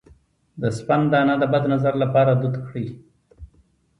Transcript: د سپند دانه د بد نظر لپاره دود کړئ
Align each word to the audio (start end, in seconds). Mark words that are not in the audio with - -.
د 0.61 0.63
سپند 0.77 1.05
دانه 1.13 1.35
د 1.39 1.43
بد 1.53 1.63
نظر 1.73 1.93
لپاره 2.03 2.31
دود 2.41 2.55
کړئ 2.67 2.85